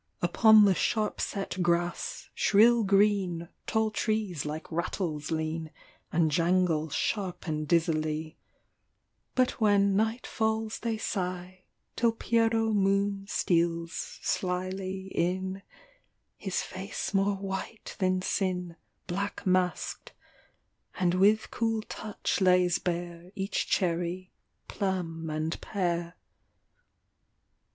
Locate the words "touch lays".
21.83-22.79